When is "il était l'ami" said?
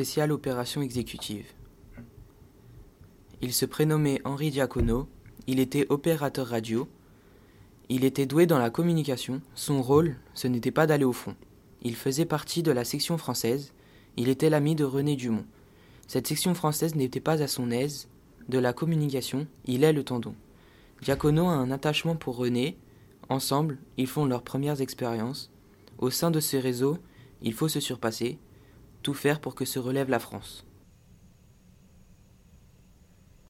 14.16-14.74